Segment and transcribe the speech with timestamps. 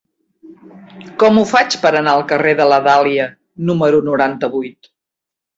[1.23, 3.29] Com ho faig per anar al carrer de la Dàlia
[3.71, 4.95] número noranta-vuit?